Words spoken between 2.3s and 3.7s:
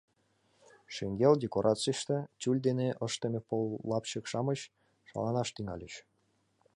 тюль дене ыштыме пыл